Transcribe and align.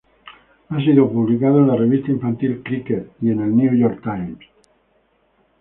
Ha 0.69 0.77
sido 0.83 1.07
publicado 1.11 1.59
en 1.59 1.67
la 1.67 1.75
revista 1.75 2.09
infantil 2.09 2.63
"Cricket", 2.63 3.11
y 3.21 3.29
en 3.29 3.39
el 3.41 3.55
"New 3.55 3.75
York 3.77 4.01
Times". 4.01 4.39